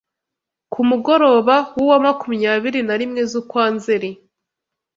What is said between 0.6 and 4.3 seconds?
Ku mugoroba w’uwa makumyabiri na rimwe z’ukwa Nzeri